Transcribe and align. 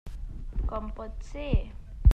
Com 0.71 0.89
pot 1.01 1.23
ser? 1.29 1.47